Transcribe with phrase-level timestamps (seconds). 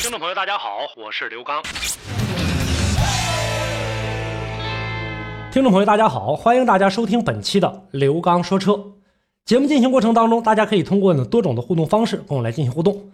[0.00, 1.60] 听众朋友，大家好，我是刘刚。
[5.50, 8.92] 听众朋友，大家好，欢迎大家收听本期的刘刚说车
[9.44, 9.66] 节目。
[9.66, 13.10] 进行过程当中，大家可以通过呢多种的互动方式跟我来进行互动。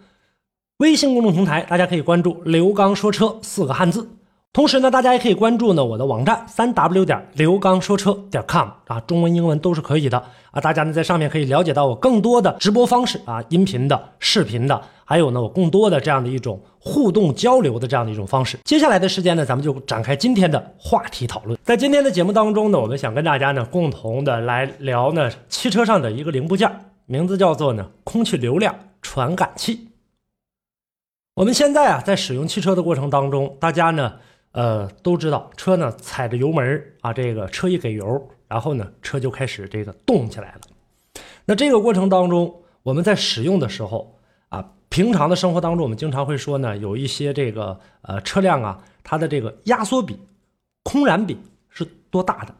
[0.77, 4.07] 微信公众平台，大家可以关注“刘刚说车”四个汉字。
[4.55, 10.17] 同时呢，大家也可以关注呢我的网站三 w 点刘刚说车点 com 啊，中文英文都是可以的
[10.51, 10.61] 啊。
[10.61, 18.57] 大家呢在上面可以了解到我更多的直播方式啊，音频的、视频的，还有呢我更多的这样的一种互动交流的这样的一种方式。
[18.63, 21.59] 接下来的时间呢，咱们就展开今天的话题讨论。
[21.61, 26.71] 在今天的节目当中呢，我们想跟大家呢共同的来聊呢汽车上的一个零部件，
[27.07, 29.89] 名字叫做呢空气流量传感器。
[31.35, 34.13] 我们现在啊在使用汽车的过程当中，大家呢。
[34.55, 40.61] 呃，都知道车呢踩着油门啊，这个车一给油，然后呢车就开始这个动起来了。
[41.43, 44.17] 那这个过程当中，我们在使用的时候
[44.47, 50.17] 啊，平常的生活当中，我们经常会说呢，有一些这个呃车辆啊，它的这个压缩比、
[50.83, 52.55] 空燃比是多大的？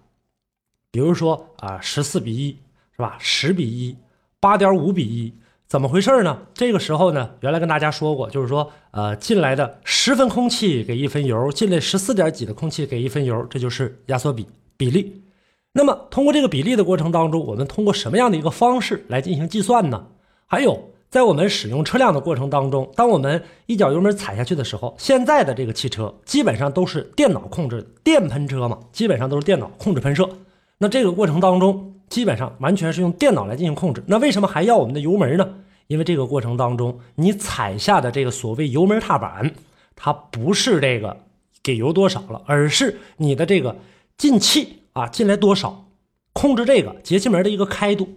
[0.91, 2.51] 比如说啊，十四比一
[2.91, 3.15] 是吧？
[3.21, 3.95] 十比一，
[4.41, 5.33] 八点五比一。
[5.67, 6.37] 怎么回事呢？
[6.53, 15.23] 这个时候呢，原来跟大家说过，就是说，呃，进来的十分空气给一分油，进来十四点几的空气给一分油，这就是压缩比比例。
[15.73, 20.05] 那么通过这个比例的过程当中，我们通过什么样的一个方式来进行计算呢？
[20.45, 30.29] 还有，在我们使用车辆的过程当中，当我们一脚油门踩下去的时候，现在的这个汽车基本上都是电脑控制的电喷车嘛，基本上都是电脑控制喷射。
[30.77, 31.94] 那这个过程当中。
[32.09, 34.03] 基本上完全是用电脑来进行控制。
[34.07, 35.55] 那为什么还要我们的油门呢？
[35.87, 39.51] 因为这个过程当中，你踩下的这个所谓油门踏板，
[39.95, 41.17] 它不是这个
[41.61, 43.75] 给油多少了，而是你的这个
[44.17, 45.85] 进气啊进来多少，
[46.33, 48.09] 控制这个节气门的一个开度。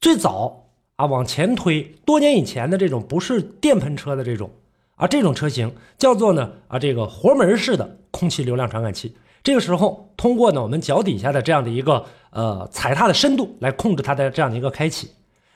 [0.00, 4.50] 最早啊往前推，多年以前的这种不是电喷车的这种
[4.96, 9.14] 啊这种车型叫做呢啊这个活门式的空气流量传感器。
[9.42, 15.10] 这个时候，通过呢我们脚底下的这样的一个呃踩踏的深度来控制它的这样的一个开启。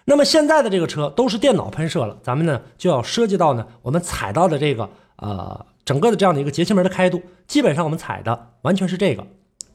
[0.07, 9.27] 那么现在的这个车都是电脑喷射了，咱们呢就要涉及到呢我们踩到的这个呃整个的这样的一个节气门的开度，基本上我们踩的完全是这个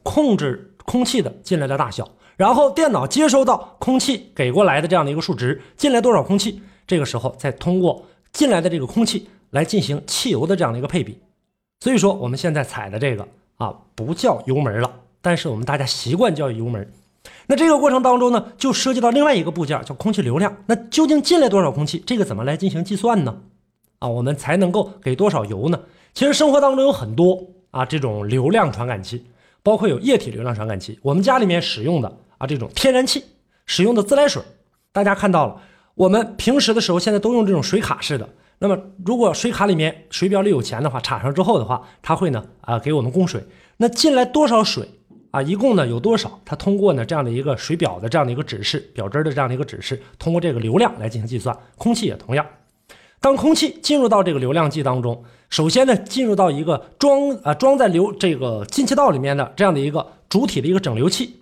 [0.02, 11.20] 控制空气的进来的大小，然后电脑接收到空气给过来的这样的一个数值，进来多少空气，这个时候再通过进来的这个空气来进行汽油的这样的一个配比。
[11.80, 13.28] 所以说我们现在踩的这个。
[13.60, 14.90] 啊，不叫油门了，
[15.22, 16.92] 但是我们大家习惯叫油门。
[17.46, 20.56] 那这个过程当中呢，就涉及到另外一个部件，叫空气流量。
[20.66, 22.02] 那究竟进来多少空气？
[22.08, 23.42] 这个怎么来进行计算呢？
[24.00, 25.80] 啊，我们才能够给多少油呢？
[26.14, 27.38] 其实生活当中有很多
[27.72, 29.26] 啊这种流量传感器，
[29.62, 30.98] 包括有液体流量传感器。
[31.02, 33.26] 我们家里面使用的啊这种天然气
[33.66, 34.42] 使用的自来水，
[34.94, 35.62] 大家看到了，
[35.96, 38.30] 我们平时的时候现在都用这种水卡式的。
[38.62, 43.42] 那么，如果水卡里面水表里有钱的话，插上之后的话，它会呢啊给我们供水。
[43.78, 44.86] 那进来多少水
[45.32, 45.42] 啊？
[45.42, 46.42] 一共呢有多少？
[46.44, 51.58] 它通过呢这样的一个水表的这样的一个指示，表针的这样的一个指示，通过这个流量来进行计算。
[51.78, 52.46] 空气也同样，
[53.22, 61.40] 当空气进入到这个流量计当中，首先呢进入到一个装啊装在流这个进气道里面的这样的一个主体的一个整流器。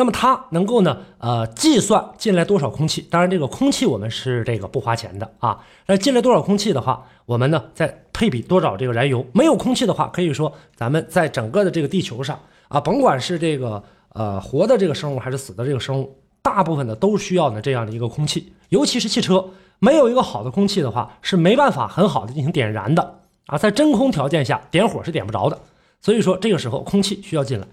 [0.00, 3.06] 那么它能够呢，呃，计算进来多少空气。
[3.10, 5.60] 当然，这个空气我们是这个不花钱的啊。
[5.88, 9.26] 那进来多少空气的话，我们呢再配比多少这个燃油。
[9.34, 13.84] 没有空气的话，可以说咱们在整个的这个地球上啊，甭管是这个
[14.14, 18.54] 呃活的这个生物还是死的这个生物，大部分的都需要呢这样的一个空气。
[18.70, 19.50] 尤其是汽车，
[19.80, 23.58] 没有一个好的空气的话，是没办法很好的进行点燃的啊。
[23.58, 25.58] 在真空条件下，点火是点不着的。
[26.00, 27.66] 所以说，这个时候空气需要进来。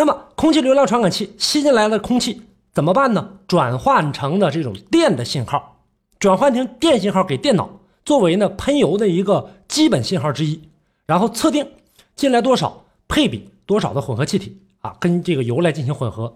[0.00, 2.40] 那么，空气流量传感器吸进来的空气
[2.72, 3.32] 怎么办呢？
[3.46, 5.82] 转换成的这种电的信号，
[6.18, 7.68] 转换成电信号给电脑，
[8.02, 10.62] 作为呢喷油的一个基本信号之一。
[11.04, 11.68] 然后测定
[12.16, 16.34] 进来多少，配比多少的混合气体啊，跟这个油来进行混合。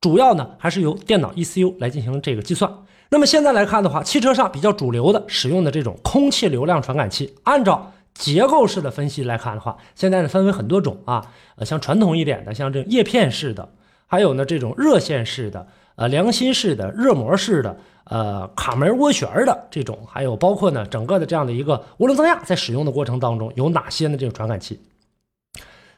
[0.00, 2.72] 主要呢还是由电脑 ECU 来进行这个计算。
[3.08, 7.92] 那么现在来看的话，汽车上比较主流的使用的这种空气流量传感器，按照。
[8.14, 11.26] 结构式的分析来看的话，现在呢分为很多种啊，
[11.56, 13.68] 呃，像传统一点的，像这种叶片式的，
[14.06, 15.66] 还有呢这种热线式的，
[15.96, 24.16] 呃，良心式的，热膜式的，呃卡门涡旋的这种，还有包括呢整个的这样的一个涡轮增压，在使用的过程当中有哪些呢？
[24.16, 24.80] 这种传感器？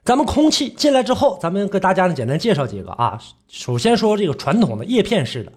[0.05, 3.19] 咱们空气进来之后，咱们给大家呢简单介绍几个啊。
[3.49, 5.53] 首先说这个传统的叶片式的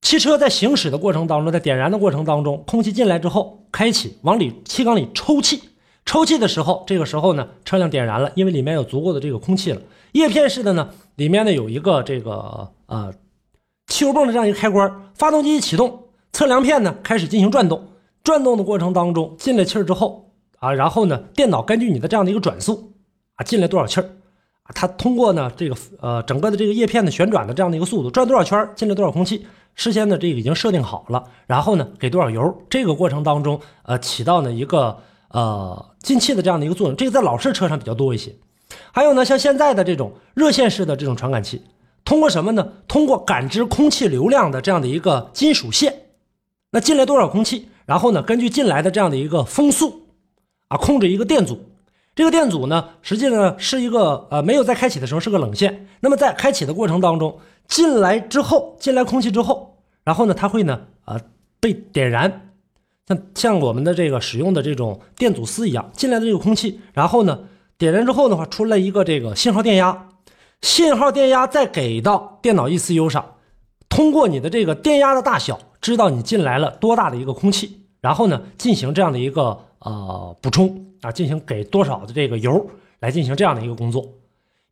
[0.00, 5.60] 汽车在行驶的过程当中，在点燃的过程当中，空气进来之后，开启往里气缸里抽气，
[6.04, 9.80] 抽气的时候，这个时候呢车辆点燃了，因为里面有足够的这个空气了。
[10.12, 13.12] 叶片式的呢，里面呢有一个这个呃
[13.86, 17.88] 汽油泵的这样一个开关，发动机一启动，测量片呢开始进行转动，
[18.24, 22.92] 转动的过程当中进了气儿之后啊，然后呢电脑根据你的这样的一个转速
[23.36, 23.44] 啊。
[23.44, 24.04] 进来多少气儿
[24.64, 24.72] 啊？
[24.74, 29.46] 它通过呢这个呃整个的这个叶片的旋转的这样的一个速度，转多少圈进来多少空气，
[29.80, 31.24] 事先呢这个已经设定好了。
[31.46, 34.98] 然后呢给多少油，这个过程当中呃起到呢一个
[35.30, 36.94] 呃进气的这样的一个作用。
[36.94, 38.34] 这个在老式车上比较多一些。
[38.92, 41.62] 还有呢像现在的这种热线式的这种传感器，
[42.04, 42.68] 通过什么呢？
[42.86, 46.02] 通过感知空气流量的这样的一个金属线，
[46.72, 50.02] 那进来多少空气，然后呢根据进来的这样的一个风速
[50.68, 51.58] 啊控制一个电阻。
[52.14, 55.86] 这个电阻呢，实际上是一个呃，没有在开启的时候是个冷线。
[56.00, 57.38] 那么在开启的过程当中，
[57.70, 61.18] 进来之后，进来空气之后，然后呢，它会呢呃
[61.58, 62.50] 被点燃，
[63.06, 67.44] 像像我们的这个使用的这种电阻丝一样，进来的这个空气，然后呢
[67.78, 70.08] 点燃之后的话，出来一个这个信号电压，
[70.60, 73.36] 信号电压再给到电脑 ECU 上，
[73.88, 80.86] 通过你的这个电压的大小，知道你进来了多大的一个空气，然后呢进行这样的一个呃补充。
[81.00, 82.68] 啊，进行给多少的这个油
[82.98, 84.06] 来进行这样的一个工作，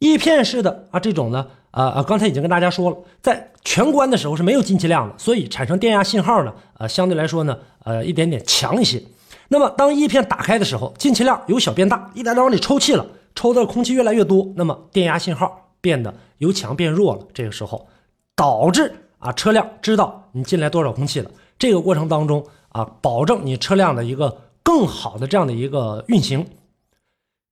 [0.00, 9.03] 叶片式的啊这种呢，呃呃，刚才已经跟大家说了，在全关的时候是没有进气量的，所以产生电压信号呢，呃，相对来说呢，呃，一点点强一些。
[9.49, 17.27] 那么当叶片打开的时候，进气量由小变大，一点点往里抽气了，抽的空气越来越多，那么电压信号变得由强变弱了。
[17.35, 17.89] 这个时候
[18.37, 24.43] 导致啊车辆知道你进来多少空气了，这个过程当中啊，保证你车辆的一个。
[24.61, 26.47] 更好的这样的一个运行，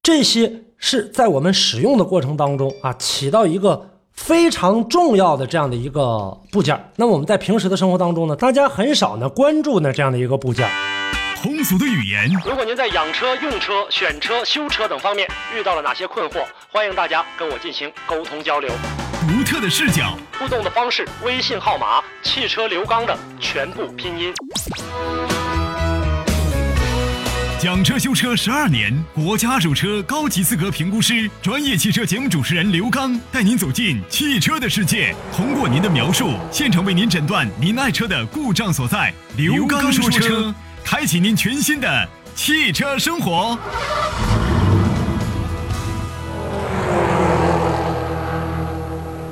[0.02, 6.92] 这些是在我们使用的过程当中啊，起到一个非常重要的这样的一个部件。
[6.96, 10.68] 那么我们在平时的生活当中呢，大家很少呢关注呢这样的一个部件。
[11.42, 12.28] 通俗的语言。
[12.44, 18.70] 如果您在养车、用车、选车、修车等方面遇到了哪些困惑，欢迎大家跟我进行沟通交流。
[19.28, 24.32] 独特的视角，互动的方式，微信号码：汽车刘刚的全部拼音。
[27.58, 39.10] 讲车修车十二年，国家二手车高级资格评估师，专业汽车节目主持人刘刚带您走进汽车的世界，通过您的描述，现场为您诊断您爱车的故障所在。
[39.38, 40.54] 刘刚说车，
[40.84, 43.58] 开启您全新的汽车生活。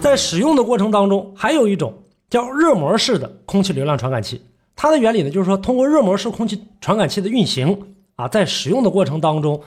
[0.00, 4.40] 在使用的过程当中，还有一种叫热膜式的空气流量传感器，
[4.74, 7.93] 它的原理呢，就是说通过热膜式空气传感器的运行。
[8.16, 9.60] 啊，在使用的过程当中，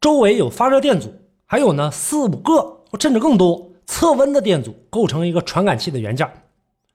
[0.00, 1.12] 周围有发热电阻，
[1.46, 6.30] 还有呢四五个甚至更多测温的电阻构成一个传感器的元件。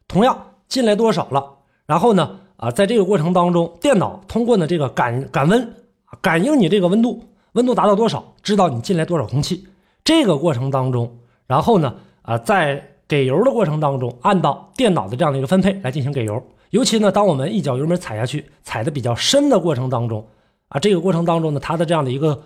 [0.07, 5.74] 同样进来多少了，然后呢啊，在这个过程当中，电脑通过呢这个感感温，
[6.21, 9.68] 感应你这个温度，温度达到多少，知道你进来多少空气。
[10.03, 11.18] 这个过程当中，
[11.48, 16.44] 然后呢啊，在给油的过程当中，按照电脑的这样的一个分配来进行给油。
[16.71, 20.25] 尤其呢，当我们一脚油门踩下去，踩的比较深的过程当中。
[20.71, 22.44] 啊，这个过程当中呢，它的这样的一个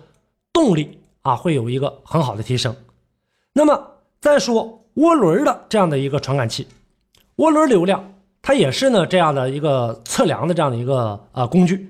[0.52, 2.74] 动力啊，会有一个很好的提升。
[3.52, 6.66] 那么再说涡轮的这样的一个传感器，
[7.36, 11.88] 涡轮流量它也是呢这样的一个测量的这样的一个呃工具，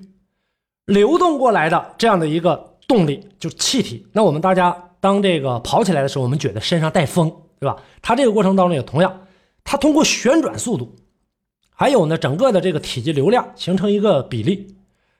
[0.85, 4.05] 流动过来的这样的一个动力就是气体。
[4.11, 7.77] 那我们大家当这个跑起来的时候，我们觉得身上带风，对吧？
[8.03, 9.21] 它这个过程当中也同样，
[9.63, 10.95] 它通过旋转速度，
[11.71, 14.76] 还有呢整个的这个体积流量形成一个比例。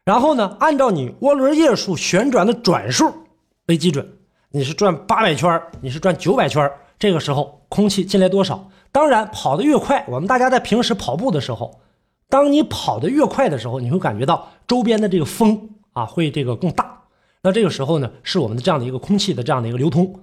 [0.08, 3.14] 然后呢，按照你涡轮叶数旋转的转数
[3.66, 4.10] 为基准，
[4.52, 8.70] 你是转八百圈你是转九百圈这个时候空气进来多少？
[8.94, 11.82] 当然，跑得越快，我们大家在平时跑步的时候，
[12.30, 17.02] 当你跑得越快的时候，你会感觉到周边的这个风啊会这个更大。
[17.42, 20.22] 那这个时候呢，是我们的这样的一个空气的这样的一个流通。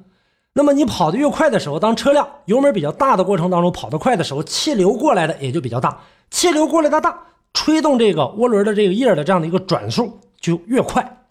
[0.54, 6.00] 那么你跑得越快的时候，当车辆油门比较大的过程当中跑得快的时候，气流过来的也就比较大，
[6.30, 7.14] 气流过来的大。
[7.54, 11.24] 吹动这个涡轮的这个叶的这样的一个转速就越快，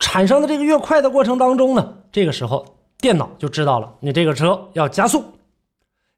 [0.00, 2.66] 产生的这个越快的过程当中呢，这个时候
[2.98, 5.22] 电脑就知道了你这个车要加速，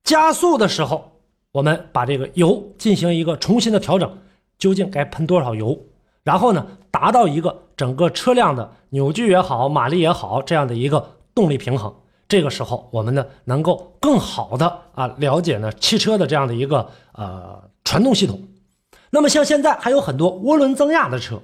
[0.04, 1.12] 加速的时候，
[1.52, 4.18] 我们把这个油进行一个重新的调整，
[4.58, 5.78] 究竟该喷多少油，
[6.22, 11.92] 然后呢，达到一个整个车辆的扭矩也好，马力也好这样的一个动力平衡。
[12.28, 18.40] 这个时候，我们呢能够更好的啊了解呢汽车的这样的一个呃传动系统。
[19.10, 21.42] 那么像现在还有很多涡轮增压的车，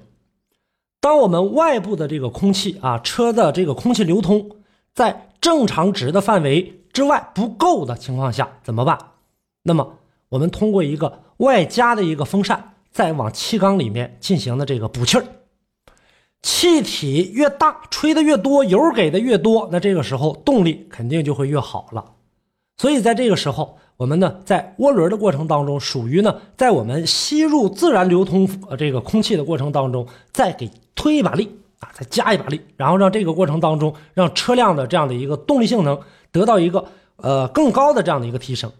[0.99, 4.51] 当我们外部的这个空气啊，车的这个空气流通
[4.93, 8.97] 在正常值的范围之外不够的情况下怎么办？
[9.63, 9.97] 那么
[10.29, 15.25] 我们通过一个外加的一个风扇，再往气缸里面进行的这个补气儿。
[16.41, 22.13] 气体越大，吹的越多，油给的越多，那这个时候动力肯定就会越好了。
[22.77, 31.49] 所以在这个时候，我们呢在涡轮的过程当中，属于呢在我们吸入自然流通呃这个空气的过程当中，再给推一把力
[31.79, 35.99] 啊，再加一把力，然后让这个过程当中让车辆的这样的一个动力性能
[36.31, 36.85] 得到一个
[37.15, 38.71] 呃更高的这样的一个提升。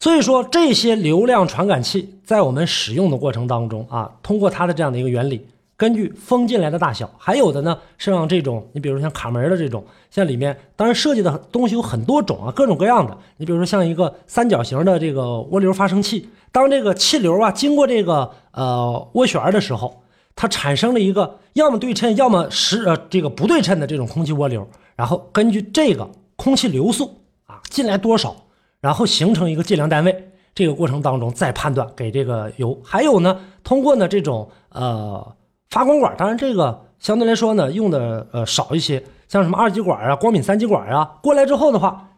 [0.00, 5.46] 所以说这些流量传感器在我们使用的过程当中啊，通过它的这样的一个原理。
[5.82, 13.18] 根据风进来的大小，还有的呢是让这种，你比如像卡门的这种，像里面当然设计的东西有很多种啊，各种各样的。
[13.38, 20.04] 你比如说像一个三角形的这个涡流发生器，当这个气流啊经过这个呃涡旋的时候，
[20.36, 28.36] 它产生了一个要么对称，要么是呃这个不对称的这种空气涡流，然后根据这个空气流速啊进来多少，
[28.80, 32.80] 然后形成一个计量单位，这个过程当中再判断给这个油。
[32.84, 35.34] 还有呢，通过呢这种呃。
[35.72, 42.10] 发光管，当然这个相对来说呢，用的呃少一些，像什么二极管啊、光敏三极管啊，过来之后的话，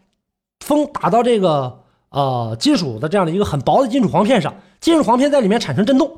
[0.59, 6.11] 风打到这个呃金属的这样的一个很薄的金属簧片上，金属簧片在里面产生震动，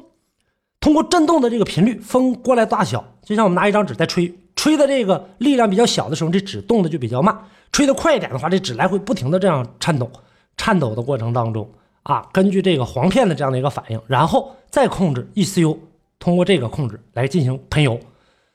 [0.81, 7.35] 通过震动的这个频率，风过来大小，就像我们拿一张纸在吹，吹的这个力量比较小的时候，这纸动的就比较慢；
[7.71, 10.11] 吹的快一点的话，这纸来回不停的这样颤抖，
[10.57, 11.71] 颤抖的过程当中
[12.03, 15.77] 啊，根据这个簧片的这样的一个反应，然后再控制 ECU。
[16.19, 17.99] 通过这个控制来进行喷油，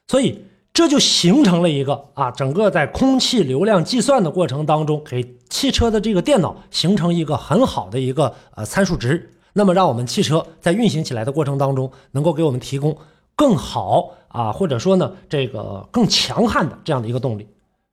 [0.08, 12.98] 所以这就形成了一个啊，整个在空气流量计算的过程当中，给汽车的这个电脑形成一个很好的一个呃参数值，那么让我们汽车在运行起来的过程当中，能够给我们提供
[13.36, 17.48] 更好啊，或者说呢这个更强悍的这样的一个动力，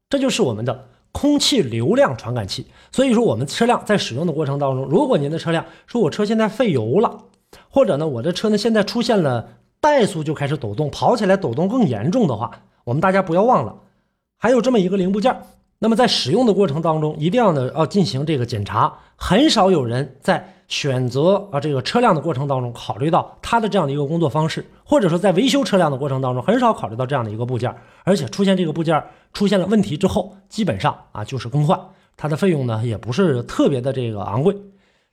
[0.08, 2.66] 这就是我们的空气流量传感器。
[2.92, 7.18] 所以说，我们车辆在使用的过程当中，如果您的车辆说我车现在费油了，
[7.68, 9.48] 或者呢我的车呢现在出现了。
[9.80, 12.50] 怠速就开始抖动，跑起来抖动更严重的话，
[12.82, 13.76] 我们大家不要忘了，
[14.36, 15.40] 还有这么一个零部件。
[15.78, 18.92] 那么在使用的过程当中，一定要呢要进行这个检查。
[19.14, 27.72] 很少有人在选择啊这个车辆的过程当中考虑到它的这样的一个工作方式，或者说在维修车辆的过程当中，很少考虑到这样的一个部件。
[28.02, 29.00] 而且出现这个部件
[29.32, 31.80] 出现了问题之后，基本上啊就是更换，
[32.16, 34.56] 它的费用呢也不是特别的这个昂贵。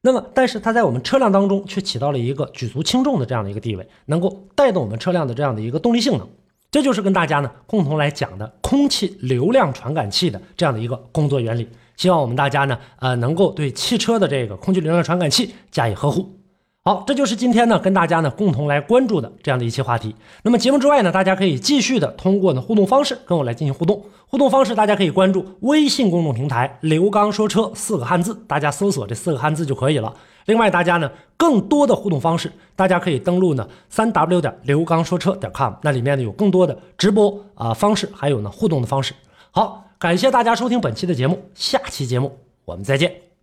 [0.05, 6.29] 那么，但是它在我们车辆当中却起到了一个举足轻重的这样的一个地位，能够带动我们车辆的这样的一个动力性能。
[6.69, 11.67] 这就是跟大家呢共同来讲的空气流量传感器的这样的一个工作原理。
[11.97, 16.37] 希望我们大家呢，呃，能够对汽车的这个空气流量传感器加以呵护。
[16.87, 20.15] 好，这就是今天呢跟大家呢共同来关注的这样的一期话题。
[20.43, 24.05] 那么节目之外呢，大家可以继续的通过呢互动方式跟我来进行互动。
[24.27, 30.13] 互动方式大家可以关注微信公众平台“刘刚说车”四个汉字，大家搜索这四个汉字就可以了。
[30.45, 39.15] 另外，大家呢更多的互动方式，大家可以登录呢三 w 点刘刚说车点 com，那里面呢有更多的直播啊方式，还有呢互动的方式。
[39.49, 43.34] 好，感谢大家收听本期的节目，下期节目我们再见。